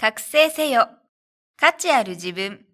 [0.00, 0.88] 覚醒せよ。
[1.58, 2.64] 価値ある自分。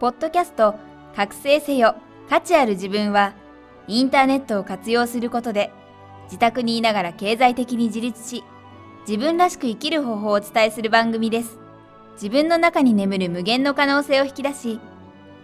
[0.00, 0.74] ポッドキャスト
[1.14, 1.94] 覚醒せよ。
[2.28, 3.34] 価値ある自分は、
[3.86, 5.70] インターネットを活用することで、
[6.24, 8.42] 自宅にいながら経済的に自立し、
[9.06, 11.56] 自分らしく生きる方法をお伝えする番組です。
[12.14, 14.80] 自分の中に眠る無限の可能性を引き出し、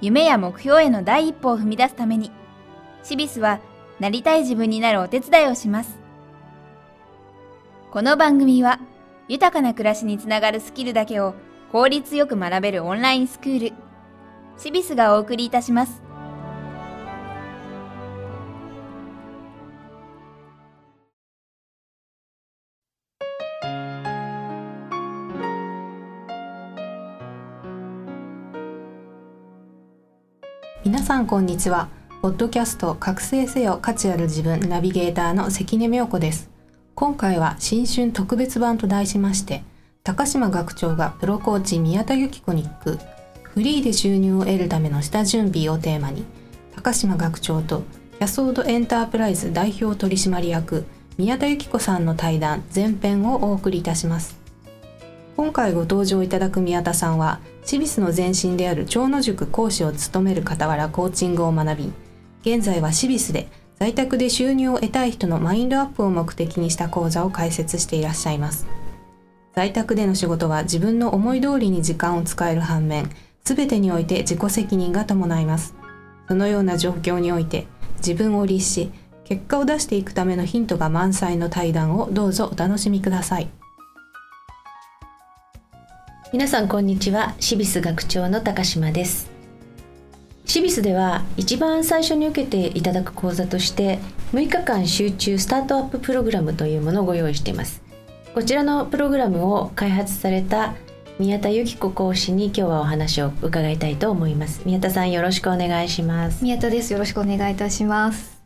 [0.01, 2.31] 夢や目標への第一歩を踏み出すために、
[3.03, 3.61] シビスは
[3.99, 5.99] なりたい自分になるお手伝いをします。
[7.91, 8.79] この番組は、
[9.29, 11.35] 豊かな暮らしにつながるスキルだけを
[11.73, 13.77] 効率よく学べるオンラインスクール、
[14.59, 16.06] シビスがお送りいたします。
[31.17, 31.89] さんこんにちは。
[32.21, 36.51] ポッドキャスト覚醒せよ価値ある自分ナビゲーターの関根妙子です。
[36.95, 39.65] 今回は新春特別版と題しまして
[40.05, 42.99] 高島学長がプロコーチ宮田由紀子に行く
[43.45, 46.23] フリーで収入を得るための下準備をテーマに
[46.75, 47.85] 高島学長と
[48.19, 50.85] キャソードエンタープライズ代表取締役
[51.17, 54.46] 宮田由紀子さんの対談前編をお送りいたします。
[55.37, 61.93] 今回ご登場いただく宮田さんはシビスの前身である長野塾講師を務める傍らコーチングを学び
[62.41, 63.49] 現在はシビスで
[63.79, 68.67] 在宅で収入を得たい人のマインドアップを目的にした講座を開設していらっしゃいます。
[69.55, 73.11] 在宅での仕事は自分の思い通りに時間を使える反面
[73.45, 75.75] 全てにおいて自己責任が伴います。
[76.29, 77.67] そのような状況において
[77.99, 78.91] 自分を律し
[79.25, 83.51] 結果を出していくためのヒントが満載の対談をどうぞお楽しみください。
[86.37, 87.35] 皆さんこんにちは。
[87.41, 89.31] シビス学長の高島です。
[90.45, 94.01] シビスでは一番最初に受けていただく講座として
[94.35, 97.83] 6日間集中スタートアッププログラムというものをご用意しています。
[98.35, 100.75] こちらのプログラムを開発された
[101.19, 104.61] 宮田由紀子講師に今日はお話を伺いたいと思います。
[104.67, 106.45] 宮田さんよろしくお願いします。
[106.45, 106.93] 宮田です。
[106.93, 108.43] よろしくお願いいたします。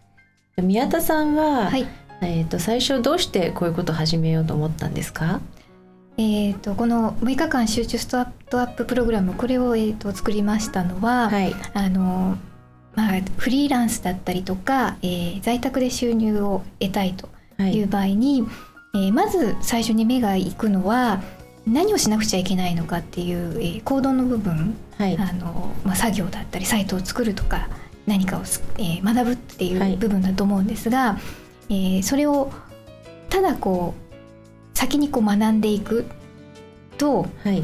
[0.63, 1.89] 宮田さんは、はい。
[2.23, 5.41] えー、と最初どうしてこういうことを始めようと思ったんですか？
[6.17, 11.55] えー、とこの6日間集中スタートアッププログラムこれを、えー、と作りましたのは、はい。
[11.75, 12.37] あの
[12.95, 17.77] まあ、フリーランスだったりとか、えー在宅で収入を得たいとはい。
[17.77, 18.45] いう場合に、
[18.95, 21.23] えーまず最初に目が行くのは
[21.67, 25.17] 何をしなくちゃいけないのかっていう、えー行動の部分、はい。
[25.17, 27.69] あのまあ、作業だったりサイトを作るとか
[28.07, 29.95] 何かをす、えー学ぶっていはい。
[29.95, 31.19] う部分だと思うんですが、
[31.71, 32.53] えーそれを
[33.31, 34.10] ただこう
[34.81, 36.07] 先にこう学んでいく。
[36.97, 37.63] とはい。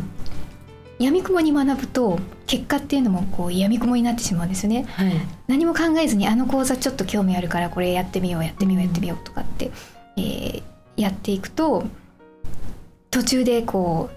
[0.98, 4.84] 闇雲に学ぶと結果っていうのもこう闇雲になってしまうんですよね。
[4.84, 5.12] はい。
[5.46, 9.70] 何も考えずにあの講座ちょっと興味あるからこれやってみようやってみようやってみようとかって、
[10.18, 10.62] えー
[10.96, 11.84] やっていくと
[13.10, 14.08] 途中でこ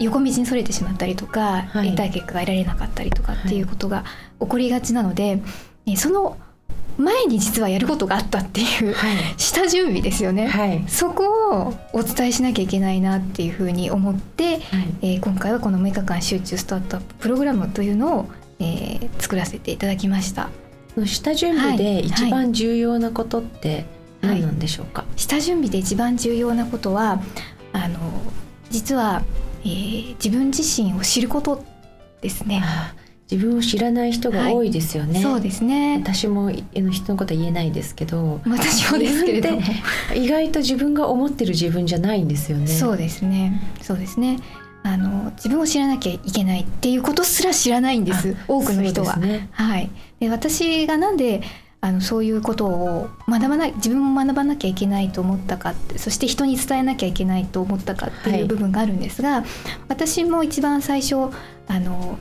[0.00, 1.88] う横道にそれてしまったりとか、はい。
[1.90, 4.04] 得たい結果が得られなかったりとかっていうことが
[4.40, 5.40] 起こりがちなので、
[5.86, 6.38] えーその
[6.98, 9.16] 前に実はやることがあったっていうはい。
[9.38, 10.46] 下準備ですよね。
[10.46, 10.84] はい。
[10.88, 14.60] そこをお伝えしなきゃいけないなっていうふうに思って、
[15.02, 18.26] えー今回はこの6日間集中スタートアッププログラムというのを、
[18.58, 20.48] えー作らせていただきました。
[21.06, 23.86] 下準備で一番重要なことって
[24.20, 25.04] 何なんでしょうか？
[25.16, 27.20] 下準備で一番重要なことは
[27.72, 27.98] あの
[28.70, 29.22] 実は、
[29.64, 31.64] えー自分自身を知ること
[32.20, 32.62] ですね。
[33.32, 35.22] 自分を知らない人が多いですよね。
[35.22, 35.96] そうですね。
[35.96, 39.62] 私も人のことは言えないですけど、私もですけれども
[40.14, 42.66] 意外と自分が思ってる自分じゃないんですよね。
[42.66, 43.62] そうですね。
[43.80, 44.38] そうですね。
[44.82, 48.36] あの自分を知らなきゃいけないっていうことすら知らないんです。
[48.48, 49.16] 多くの人は。
[49.16, 49.90] ねはい。
[50.20, 51.40] で私がなんで
[51.80, 59.42] あのそういうことを学ばない自分も学ばなきゃいけないと思ったかってそして人に伝えなきゃいけないと思ったかってはいいう部分があるんですが、
[59.88, 61.16] 私も一番最初
[61.68, 62.18] あの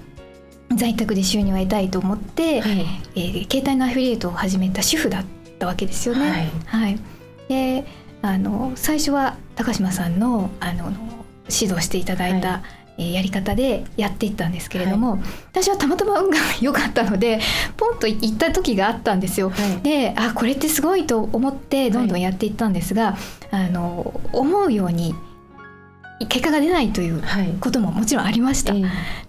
[0.76, 2.86] 在宅で収入を得たいと思って、はい。
[3.16, 5.26] えー携帯のアフィリエイトを始めた主婦だっ
[5.60, 6.52] たわけですよね。
[6.66, 7.00] はい。
[7.50, 7.86] で
[8.22, 10.92] あの最初は高島さんのあの
[11.50, 12.64] 指導していただいた、は
[12.98, 15.20] えーやり方でやっていったんですけれども、
[15.52, 17.40] 私はたまたま運が良かったので
[17.76, 19.50] ポンと行った時があったんですよ。
[19.50, 19.82] はい。
[19.82, 23.18] であこれってすごいと思ってどんどんやっていったんですが、
[23.50, 25.16] あの思うように
[26.28, 27.54] 結果が出ないというはい。
[27.60, 28.74] ことももちろんありました。
[28.74, 28.82] え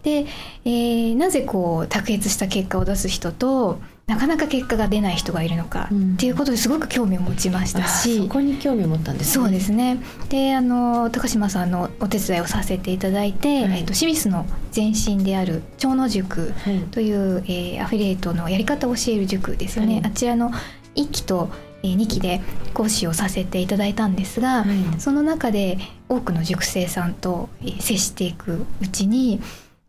[0.04, 0.22] え。
[0.24, 0.30] で、
[0.64, 6.12] えーなぜこう卓越した結果を出す人となかなか結果が出ない人がいるのかうん。
[6.14, 9.44] っていうことですごく興味を持ちましたあし、そこに興味を持ったんですね。
[9.44, 9.98] そうですね。
[10.28, 13.78] であの高島さんのお手伝いをさせていただいて、はい。
[13.78, 16.78] えっと、シビスの前身である長野塾はい。
[16.90, 20.04] という、えーアフィリエイトのやり方を教える塾ですよね、はい。
[20.06, 20.50] あちらの
[20.96, 22.40] 1期と、え2期で
[22.74, 25.00] 講師をさせていただいたんですが、はい。
[25.00, 29.40] その中で多くの塾生さんとえー接していくうちに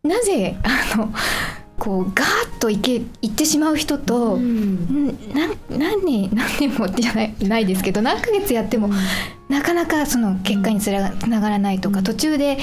[0.04, 1.14] なぜあの
[1.80, 5.18] こうガーッといけいってしまう人と、うん。
[5.30, 8.90] 何年何年もじゃないないですけど何ヶ月やっても
[9.50, 12.04] なかなかその結果につながらないとか、うん。
[12.04, 12.58] 途中で、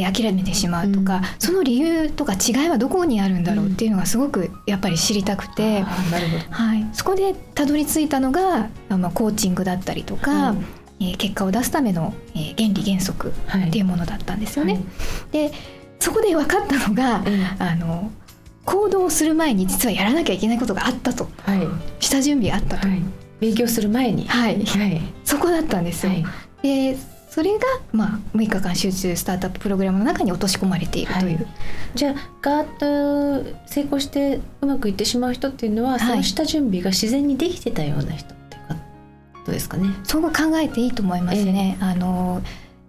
[0.00, 1.22] えー諦めてしまうとか、うん。
[1.38, 6.44] その理由とか違いはどこにあるんだろうっていうのがすごくやっぱり知りたくて、あーなるほど。
[6.50, 10.56] はい、そこでたどり着いたのが、あまあ、コーチングだったりとか、はい
[11.00, 13.68] えー結果を出すための、えー原理原則はい。
[13.68, 14.74] っていうものだったんですよね。
[14.74, 14.82] はい。
[15.32, 15.52] で
[15.98, 18.10] そこで分かったのが、えあの
[18.64, 21.28] 行動する前に実はやらなきゃいけないことがあったと。
[21.48, 21.68] えはい。
[22.00, 23.02] 下準備あったと、はい。
[23.40, 24.26] 勉強する前に。
[24.26, 24.64] はい。
[24.64, 25.00] はい。
[25.24, 26.12] そこだったんですよ。
[26.12, 26.24] はい。
[26.62, 26.96] で
[27.34, 31.46] それが、まあ、6日間集中スタートアッププログラムの中に落とし込まれているという、はい
[31.96, 38.76] じゃあガーッと成功してうまくいってしまう人っていうのは、いその下準備が自然にできてたような人っていうこ
[39.46, 39.88] とですかね。
[40.04, 41.76] そう考えていいと思いますね。
[41.80, 42.40] あの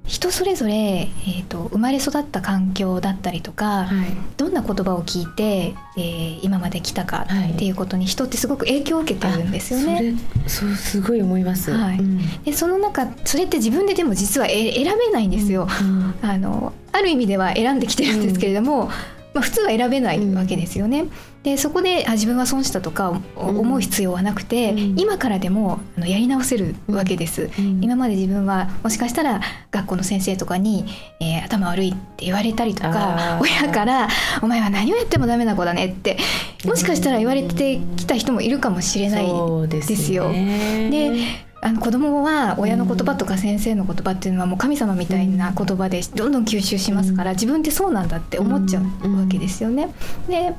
[0.06, 10.14] 人それぞれ、えー、と生まれ育った環境だったりとか、はいどんな言葉を聞いて、えー今まで来たかはいっていうことに人ってすごく影響を受けてるんですよね。
[10.46, 11.72] あそれすごい思います。
[11.72, 15.68] はいうんでその中それって自分ででも実はえ選べないんですよ。
[15.82, 18.86] うんあのある意味では選んできてるんですけれども、
[19.34, 21.06] まあ、普通は選べないうんわけですよね。
[21.46, 25.00] でそこであ自分は損したとか思う必要はなくて、うん。
[25.00, 27.52] 今からでもあのやり直せるわけです。
[27.60, 27.84] うん。
[27.84, 30.86] 今まで自分はもしかしたら学校の先生とかに、
[31.20, 34.08] えー頭悪いって言われたりとか親から
[34.42, 36.18] 「お前は何をやってもダメな子だね」って
[36.66, 39.28] もしかしたら言われてきた人もいるかもしれない
[39.68, 40.32] ですよ。
[40.32, 40.90] ね。
[40.90, 48.84] であの子供は親の言葉とか先生の言葉っていうのはもう神様みたいな言葉でどんどん吸収しますから、自分ってそうなんだって思っちゃう
[49.16, 49.90] わけですよね。
[50.28, 50.54] で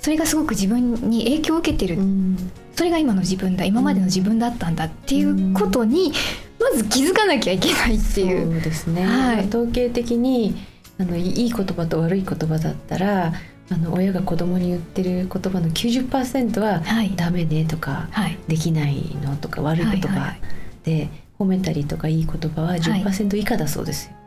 [0.00, 2.36] それがすごく自分に影響を受けてる、うん。
[2.74, 3.64] それが今の自分だ。
[3.64, 6.12] 今までの自分だったんだっていうことに
[6.58, 8.52] まず気づかなきゃいけないっていう。
[8.52, 9.48] そうですね、はい。
[9.48, 10.56] 統計的に
[10.98, 13.32] あのいい言葉と悪い言葉だったら
[13.70, 20.34] あの親が子供に言ってる言葉の90%ははい「ダメね」とかはい「できないの」とか悪い言葉。
[20.82, 21.08] で
[21.38, 24.19] 褒めたりとかいい言葉は10%以下だそうですよ。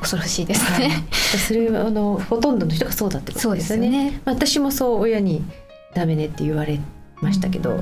[0.00, 0.88] 恐ろしいですはい。
[0.88, 1.04] ね。
[1.46, 3.88] それはあのほとんどの人がそうだってことですよね。
[3.88, 4.20] ね。
[4.24, 5.44] まあ私もそう親に
[5.94, 6.80] 「ダメね」って言われ
[7.20, 7.80] ましたけど、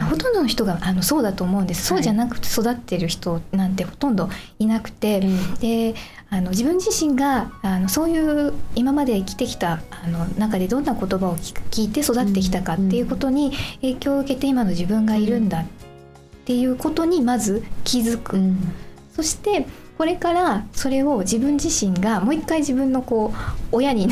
[0.00, 1.98] ほとんどの人があのそうだと思うんです、はい。
[1.98, 4.28] そうじゃなくて育ってる人なんてほとんど
[4.58, 5.20] いなくて、
[5.60, 5.94] で
[6.30, 15.64] あの自分自身があのそういう今まで生きてきたあの中でどんな言葉を聞いて育ってきたかっていうことに影響を受けて今の自分がいるんだっ
[16.44, 18.72] ていうことにまず気づく、うん。
[19.14, 19.66] そして
[19.96, 24.08] これからそれを自分自身がもう一回自分のこう親に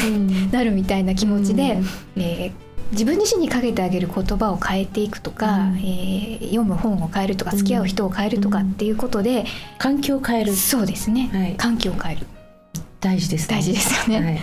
[0.51, 1.79] なるみたいな気持ちで、
[2.17, 2.53] えー
[2.93, 5.79] 自分自身にかけてあげる言葉を変えていくとか、うん。
[5.79, 9.47] えー読む本を変えるとか付き合う人を変えるとかっていうことで、
[9.79, 10.53] 環境を変える。
[10.53, 11.55] そうですね、はい。
[11.57, 12.27] 環境を変える。
[13.01, 13.57] 大事ですね。
[13.57, 14.41] 大事ですよね、はい。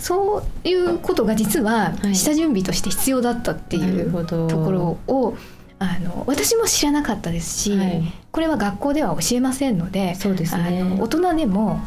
[0.00, 2.16] そういうことが実ははい。
[2.16, 5.36] 下準備として必要だったってないうところを
[5.82, 8.02] あの私も知らなかったですし、はい
[8.32, 11.82] これは学校では教えませんのでそうですねあの大人でも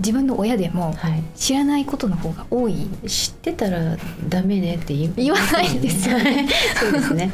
[0.00, 3.96] 自分の親でもはい知らないことの方が多い知ってたら
[4.28, 6.48] ダメねって言言わないですよね。
[6.80, 7.30] そうですね。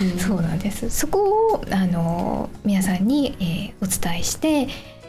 [0.00, 0.88] う んそうなんです。
[0.88, 4.68] そこをあの皆さんに、えーお伝えして、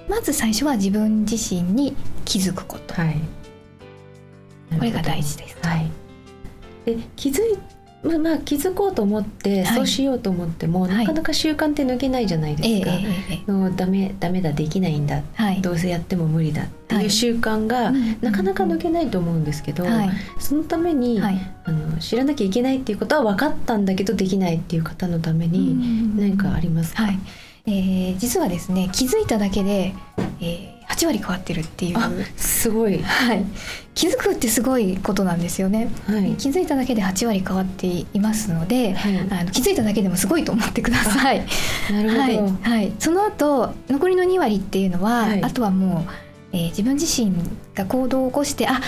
[0.09, 1.95] まず最初は自分自身に
[2.25, 2.95] 気づくこと。
[2.95, 3.21] はい。
[4.75, 5.57] これが大事です。
[5.61, 5.91] はい。
[6.85, 7.57] で気づい
[8.03, 12.91] まあまあ気づこうと思って、はいそうしようと思っても、はいなかなか習慣って抜けないじゃないええですか。
[12.91, 15.21] ええええもうダメダメだできないんだ。
[15.33, 15.61] はい。
[15.61, 21.53] どうせやっても無理だってはいいう習慣が、うんなかなか抜けないと思うんですけど、はいそのために、はい。
[21.65, 27.19] あの知らなきゃいけないっていうことは分かったんだけどできないっていう方のために何かありますか、はい。
[27.65, 29.93] えー実はですね、気づいただけで、
[30.39, 31.97] えー、8割変わってるっていう。
[31.97, 33.45] あすごい、はい。
[33.93, 35.89] 気づくってすごいことなんですよね。
[36.07, 36.33] はい。
[36.35, 39.17] 気づいただけで8割変わっていますので、はい。
[39.17, 41.45] あの気づいただけでもすごいと思ってください。
[41.91, 45.43] なるほど、はい、はい、その後残りの2割っていうのは、はい。
[45.43, 46.11] あとはもう、
[46.53, 47.33] えー自分自身
[47.75, 48.79] が行動を起こしてあ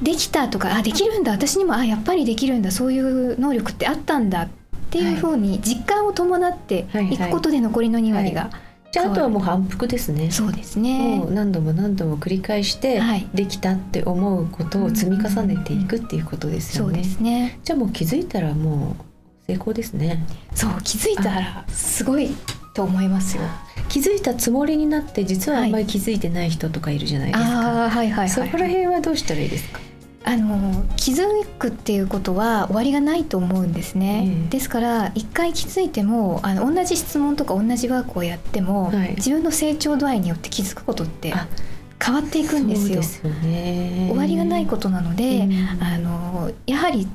[0.00, 1.32] できたとかあできるんだ。
[1.32, 2.70] 私にもあやっぱりできるんだ。
[2.70, 4.42] そういう能力ってあったんだ。
[4.42, 4.48] っ
[4.92, 8.50] ていうふうに実感を伴っていくことで残りの2割が
[8.92, 16.92] じゃああとはもう反復ですねそうですねもう何度も何度も繰り返してはいできたって思うことを積み重ねていくっていうことですよね。
[16.94, 19.04] そうですねじゃあもう気づいたらもう
[19.46, 20.24] 成功ですね。
[20.54, 22.30] そう気づいたらすごい
[22.74, 23.42] と思いますよ
[23.88, 27.50] 気づいたつもりになって実はあんまり気づいてない人とかいるじゃないですか。
[27.50, 29.80] ああはいはいはい、そこら辺はどうしたらいいですか？
[30.24, 31.24] あの気づ
[31.58, 39.14] くっていうことは終わりがないと思うんですね、ええですから一回気づいてもあの同じ質問とか同じワークをやっても、はい。
[39.16, 41.48] 自分の成長度合いによって気づくことってあ
[42.04, 43.02] 変わっていくんですよ。
[43.02, 44.08] すよね。
[44.10, 45.78] 終わりがないことなので、うん。
[45.80, 47.08] あのやはり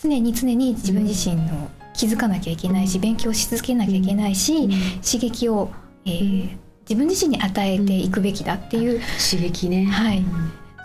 [0.00, 3.00] 常に常に自分自身の気づかなきゃいけないし、うん。
[3.02, 4.70] 勉強し続けなきゃいけないし、うん。
[5.00, 5.70] 刺激を、
[6.06, 9.86] えー自分自身に与えていくべきだっていう、刺激ね。
[9.86, 10.22] はい。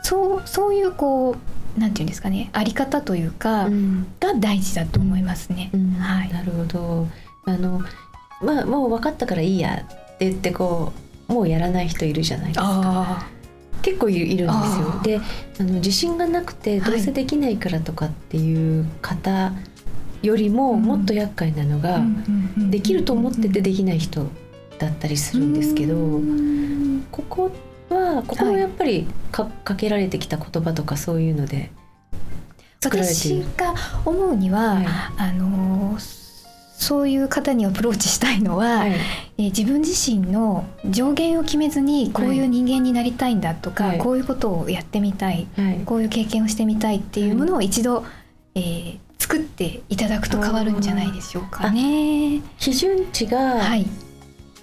[0.02, 4.08] そうそういうこうなんていうんですかねあり方というか、うん。
[4.20, 5.70] が大事だと思いますね。
[5.74, 5.92] うん。
[5.94, 6.34] はい。
[6.34, 7.08] なるほど。
[7.46, 7.82] あの
[8.42, 10.94] まあもう分かったからいいやって言ってこ
[11.30, 12.66] うもうやらない人いるじゃないですか。
[12.66, 13.28] あ
[13.82, 15.02] 結構いるんですよ。
[15.04, 15.20] で
[15.60, 19.54] あの自信がなくてどうせできないからとかっていう方
[20.22, 20.84] よりもうん。
[20.84, 22.02] もっと厄介なのが、あ、
[22.58, 24.28] できると思っててでできない人
[24.78, 25.96] だったりするんですけど、
[27.12, 27.52] ここ
[27.90, 31.72] はここもやっぱりか,、かけられてきた言葉とかそういうので。
[32.82, 33.74] 私が
[34.06, 34.86] 思うには、はい。
[35.18, 36.20] あのー
[36.80, 38.92] そういう方にアプローチしたいのは、はい。
[38.92, 43.98] えー自分自身の上限を決めずにこういう人間になりたいんだとか、はい。
[43.98, 45.82] こういうことをやってみたいはい。
[45.86, 48.06] こういう経験をしてみたいっていうものを一度、
[48.56, 52.42] えー作っていただくと変わるんじゃないでしょうかね。
[52.58, 53.86] 基準値はがい、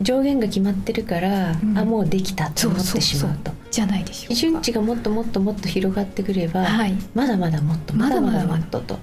[0.00, 3.52] 上限が決まってるから、うんあもうできたと思ってしまうと。
[3.70, 4.34] じゃないでしょうか。
[4.34, 8.98] 基準値がもっともっともっと広がってくれば、はい、まだまだもっとまだまだもっとと。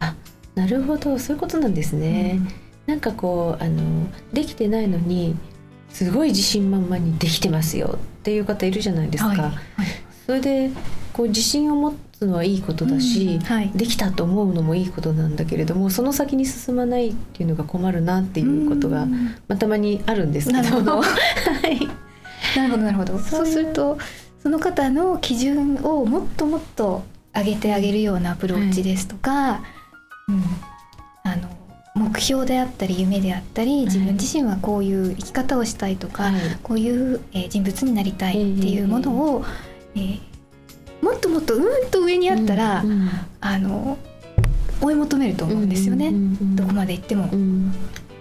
[0.00, 0.14] あ
[0.54, 2.40] なるほどそういうことなんですね。
[2.86, 5.36] なんかこうあのできてないのに
[5.90, 9.30] すごい自信満々にできてますよっていう方いるじゃないですか。
[9.30, 9.54] はいはい
[10.26, 10.70] それで
[11.12, 13.70] こう自信を持つのはいいことだし、うんはい。
[13.74, 19.24] できたと思うのもいいことなんだけれどもその先に進まないっていうのが困るなっていうことが、うん。
[19.48, 20.62] まあ、たまにあるんですけど。
[20.62, 21.00] なるほど。
[21.00, 21.06] は
[21.68, 21.88] い。
[22.56, 23.18] なるほどなるほど。
[23.18, 23.98] そうすると
[24.42, 27.02] その方の基準をもっともっと
[27.34, 29.62] 上げてあげるようなアプローチですとか、
[30.28, 30.42] うん、
[31.24, 31.48] あの
[31.94, 36.32] 目標であったり夢であったり自分自身はこういう生き方をしたいとか、はい。
[36.62, 39.44] こういう、えー人物になりたいっていうものを、
[39.94, 40.29] えー
[41.02, 43.08] もっともっとうんと上にあったら、うん
[43.40, 43.98] あの
[44.82, 47.28] 追い求めると思うんですよね、うんうんうんどこまで行っても。
[47.32, 47.72] うん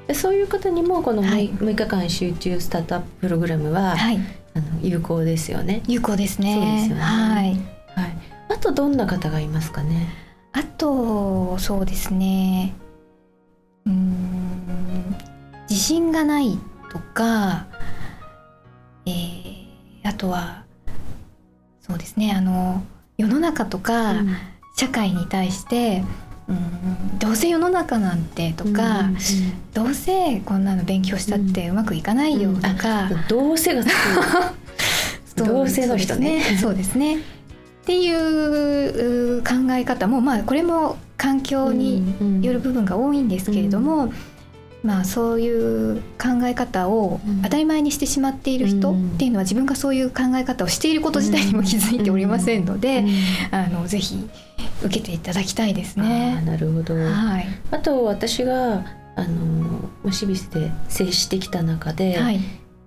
[0.07, 4.19] でそういう方にもこの 6,、はい6日間集中スタートアッププログラムは、はい、
[4.55, 5.83] あの有効ですよね。
[5.87, 6.55] 有効ですね。
[6.55, 7.45] そうですよねはい。
[7.95, 8.17] はい。
[8.49, 10.07] あとどんな方がいますかね？
[10.51, 12.73] あとそうですね
[13.85, 15.15] うーん
[15.69, 16.57] 自信がない
[16.91, 17.67] とか、
[19.05, 19.59] えー
[20.03, 20.63] あとは
[21.89, 22.33] そうですね。
[22.33, 22.83] あの
[23.17, 24.37] 世の中とか、うん。
[24.79, 26.05] 社会に対して
[26.47, 29.17] うんどうせ世の中なんてとか、うん
[29.73, 33.83] どうせこんなの勉強したってうまくいかないよとか、どうせが
[35.35, 36.57] どうせの人ね。
[36.59, 37.17] そうですね。
[37.17, 37.19] っ
[37.85, 44.13] ていうう考え方もまあこれも環境による部分が多いんですけれども、
[44.83, 47.41] まあそういう考え方をうん。
[47.41, 49.11] 当たり前にしてしまっている人うん。
[49.11, 53.55] っていうのは自分がそういう考え方をしていること自体にも気づいておりませんので、うん。
[53.55, 54.29] あのぜひ
[54.83, 56.41] 受けていただきたいですね。
[56.45, 56.95] なるほど。
[56.95, 62.39] はい、あと私があのシビスで接してきた中で、はい、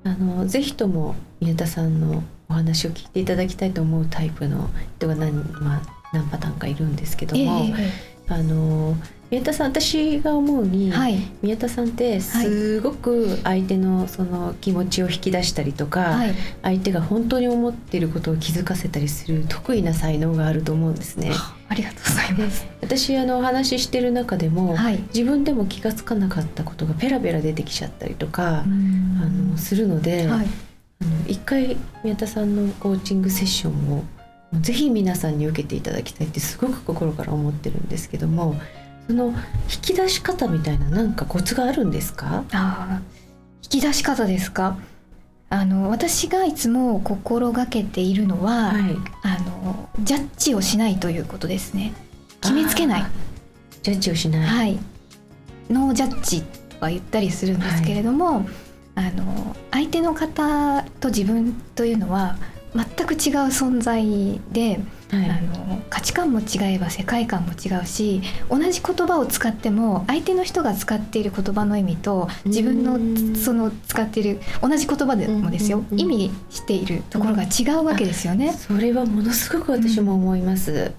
[0.05, 5.83] あのぜひとも宮田さんのお話を聞いていただきたいと思うタイプの人が何,、まあ、
[6.13, 7.91] 何パターンかいるんですけどえも、え
[8.35, 8.97] あの
[9.33, 21.31] 宮田さん私が思うに、はい、宮田さんってすごく相手のその気持ちを引き出したりとか、はい、相手が本当に思っていることを気づかせたりする得意な才能があると思うんですね。
[21.71, 22.67] ありがとうございます。
[22.83, 30.47] 私あのお話ししてる中でも、はい、自分でも気がつかなかったことがペラペラ出てきちゃったりとか、あのするので、はい、
[31.01, 34.05] あの一回宮田さんのコーチングセッションを
[34.61, 38.55] ぜひ皆さんに受けていただきたいってすごく心から思ってるんですけども
[39.07, 39.35] その引
[39.81, 42.45] き出し方みたいななんかコツがあるんですか？
[42.53, 43.23] あー
[43.65, 44.77] 引き出し方ですか？
[45.49, 48.97] あの私がいつも心がけているのは、はい。
[49.23, 51.93] あのジャッジをしないということですね。
[52.41, 53.05] 決めつけない。
[53.83, 54.79] ジャッジをしない、はい。
[55.69, 58.47] ノージャッジとか言ったりするんですけれども、
[58.95, 62.37] あの相手の方と自分というのは
[62.75, 78.53] 全全く違う存在で、はいあの価値観も違えば世界観も違うし同じ言葉を使っても相手の人が使っている言葉の意味と自分のうんその使っている同じ言葉でもですよ、うんうんうん意味しているところが違うわけですよね。
[78.53, 80.93] それはものすごく私も思います。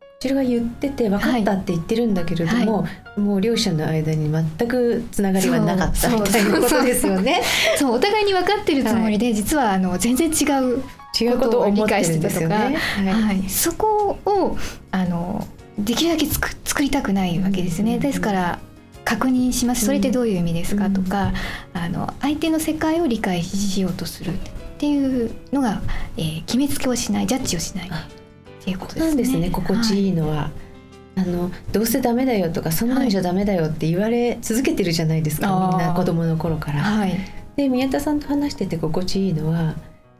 [0.00, 7.42] こちらが言ってて分かったって言ってるんだけれども、もう両者の間に全くつながりはなかったそうみたいなことですよね。
[7.78, 10.82] そうお互いに分かってるつもりで、実はあの全然違う
[11.18, 12.56] 違うことを思ってるんですよね。
[12.56, 14.56] はいはい、そこを
[14.90, 15.46] あの
[15.78, 17.96] できるだけつく作りたくないわけですね。
[17.96, 18.58] うんですから
[19.04, 19.86] 確認します。
[19.86, 21.32] それってどういう意味ですか、うんとか、
[21.72, 24.36] あの相手の世界を理解しようとするっ
[24.78, 25.80] ていうのが、
[26.16, 27.90] えー決めつけをしない、ジャッジをしないっ
[28.64, 29.08] ていうことですね。
[29.08, 30.50] なんですね心地いいのは。
[31.18, 36.80] あのどうせダメだよとかそんなんじゃダメだよって言われ続けてるじゃないですか、あーみんな子供の頃から。
[36.80, 37.10] はい。
[37.10, 37.18] はい。
[37.56, 39.76] で宮田さんと話してて心地いいのは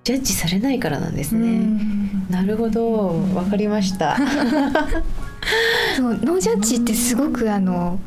[0.06, 1.48] ジャッジされないからなんですうね。
[1.48, 4.16] んなるほどわかりました。
[5.96, 7.98] そうノージャッジってすごくあの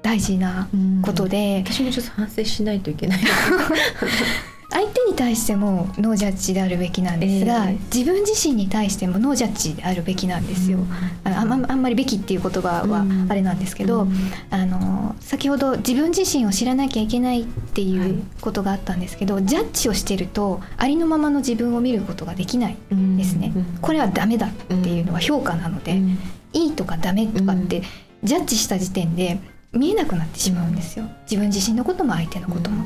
[0.00, 0.66] 大事な
[1.02, 3.20] ことで、私もちょっと反省しないといけない。
[4.72, 7.78] 相手に対してもノージャッジであるべきなんですが、ええ。
[7.94, 10.78] 自分自身に対してもノージャッジであるべきなんですよ。
[11.24, 13.26] あのあんまあんまり「べき」っていう言葉はうん。
[13.30, 14.12] あれなんですけど、うん。
[14.50, 17.90] あの先ほど自分自身を知らなきゃいけないってはい。
[17.90, 23.52] いうことがあったんですけど、ジャッジをしてるとありのままの自分を見ることができないうんですね。
[23.54, 23.64] うん。
[23.82, 26.18] これはダメだっていうのは評価なので、うん。
[26.54, 27.82] いいとかダメとかって
[28.22, 29.38] ジャッジした時点で
[29.72, 31.06] 見えなくなってしまうんですよ。
[31.24, 32.84] 自分自身のことも相手のことも。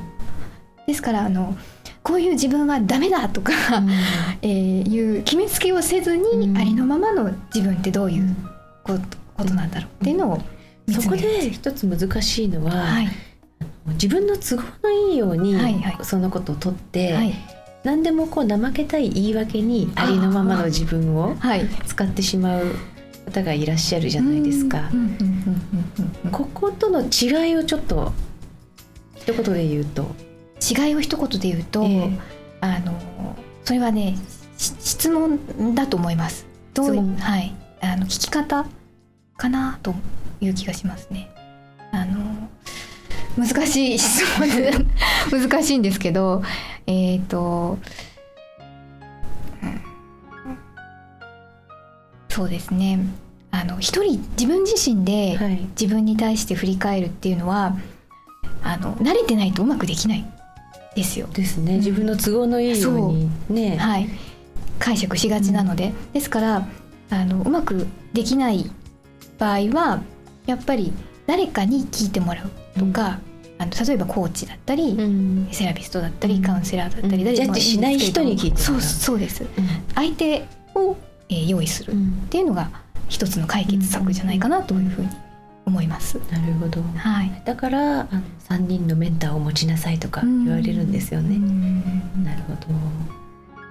[0.87, 1.57] ですからあの
[2.07, 3.53] こういう自分はダメだとか、
[4.41, 6.57] えーいう決めつけをせずに、うん。
[6.57, 8.37] ありのままの自分ってどういう
[8.85, 9.01] こと
[9.37, 10.41] ことなんだろうっていうのを
[10.87, 11.23] 見そこつめる。
[11.23, 13.09] で一つ難しいのは、はい。
[13.95, 15.57] 自分の都合のいいように
[16.03, 17.35] そのことを取って、はい。
[17.83, 21.69] 何でもこう怠けたい言い訳にありのままの自分をはい。
[21.87, 22.77] 使ってしまう
[23.25, 24.91] 方がいらっしゃるじゃないですか。
[24.93, 25.21] うんうんうんうん
[25.99, 26.31] うんうん。
[26.31, 28.13] こことの違いをちょっと
[29.17, 30.15] 一言で言うと、
[30.61, 32.93] 違いを一言で言うと、ええあの
[33.65, 34.17] それはね
[34.57, 36.47] し質問だと思います。
[36.75, 38.67] どうい質問はいあの聞き方
[39.37, 39.95] かなと
[40.41, 41.31] いう気がしますね。
[41.93, 42.49] あの
[43.37, 44.73] 難しい質問で
[45.31, 46.43] 難しいんですけど、
[46.87, 47.79] えっ、と、
[49.63, 49.81] うん
[52.29, 53.01] そうですね。
[53.51, 57.77] あの一人自分自身ではい自分に対して振り返るっていうのは
[58.63, 60.25] あの慣れてないとうまくできない
[60.97, 61.29] ですよ。
[61.33, 64.09] ですね、自分の都合のいいようにね、はい、
[64.79, 66.67] 解釈しがちなので、ですから
[67.11, 68.71] あのうまくできない
[69.39, 70.03] 場合は
[70.47, 70.93] やっぱり
[71.27, 73.21] 誰かに聞いてもらうとか、
[73.59, 75.49] あの例えばコーチだったり、うん。
[75.53, 76.43] セラピストだったり、うん。
[76.43, 77.25] カウンセラーだったり、うん。
[77.25, 79.45] 誰でもジャッジしない人に聞いてそうそうです。
[79.95, 80.97] 相手を、
[81.29, 82.13] えー用意するっうん。
[82.31, 82.71] ていうのが
[83.09, 85.09] 一つの解決策じゃないかなというふうに
[85.67, 86.19] 思います。
[86.31, 86.81] なるほど。
[86.97, 91.39] はい、だからあの3人のメンターを持ちなさいとか言われるんですよね。
[92.25, 93.07] なるほど。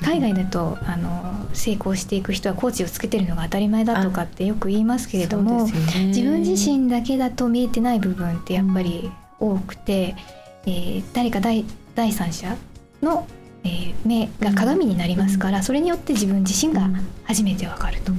[0.01, 5.71] 海外だとあの成功していく人はコーチをつけてるのが当たり前だとかってよく言いますけれども、ね
[6.07, 10.15] 自分自身だけだと見えてない部分ってやっぱり多くて、
[10.65, 12.55] えー誰か第第三者
[13.01, 13.25] の、
[13.63, 16.87] えー目が鏡になりますから、それによって自分自身が
[17.23, 18.11] 初めてわかると、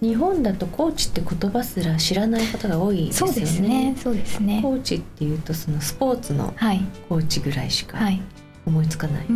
[0.00, 3.32] 日本だとコーチって言葉すら知らない方が多いですよね。
[3.32, 3.96] そうですね。
[4.02, 4.60] そうですね。
[4.62, 6.80] コーチっていうとそのスポーツのはい。
[7.08, 8.20] コーチぐらいしかはい。
[8.66, 9.26] 思いつかない。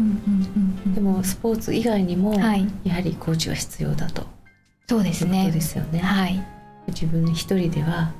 [0.95, 2.67] でもスポーツ以外にもはい。
[2.85, 4.27] やはりコーチは必要だと。
[4.89, 5.51] そうですね。
[5.51, 5.99] ですよね。
[5.99, 6.43] はい。
[6.89, 8.13] 自分一人では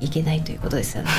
[0.00, 1.10] いけないということですよね。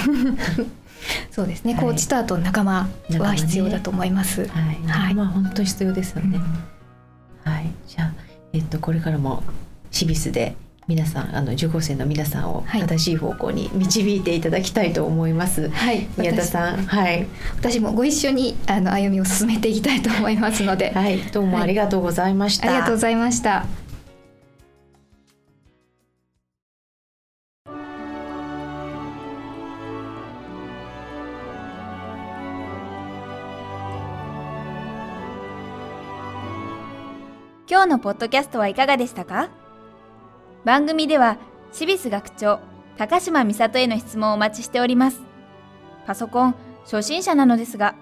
[1.29, 1.83] そうですね、はい。
[1.83, 4.75] コーチとあと仲間は必要だと思います、はい。
[4.88, 5.13] はい。
[5.13, 6.39] まあ本当に必要ですよね。
[7.43, 7.71] はい。
[7.88, 8.13] じゃあ
[8.53, 9.43] えっとこれからも
[9.91, 10.55] シビスで
[10.88, 12.82] 皆さんあの受講生の皆さんをはい。
[12.82, 15.69] 正しい方向に導いていただきたいと思います。
[15.69, 16.08] はい。
[16.17, 22.67] 宮田さん、はい、私もご一緒にあの歩みを進めていきたいと思いますので、 はい、どうもありがとうございました。
[22.67, 23.65] ありがとうございました。
[37.69, 39.62] 今日のポッドキャストはいかがでしたか？
[40.65, 41.38] 番組では、
[41.71, 42.60] シビス学長、
[42.97, 45.21] 高島美里への質問をお待ちしております。
[46.06, 47.95] パソコン、初心者なのですが、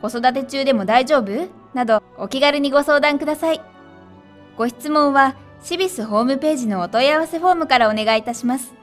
[0.00, 1.48] 子育て中でも大丈夫？
[1.74, 3.60] など、お気軽にご相談ください。
[4.56, 8.74] ご質問は、シビスホームページのお問い合わせフォームからお願いいたします。